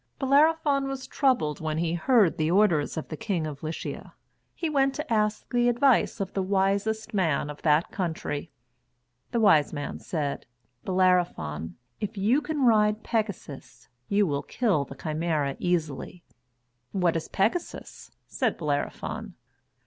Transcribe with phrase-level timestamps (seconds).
[0.17, 4.15] Bellerophon was troubled when he heard the orders of the King of Lycia.
[4.55, 8.49] He went to ask the advice of the wisest man of that country.
[9.29, 10.47] The wise man said:
[10.85, 16.23] "Bellerophon, if you can ride Pegasus, you will kill the Chimæra easily."
[16.93, 19.35] "What is Pegasus?" said Bellerophon.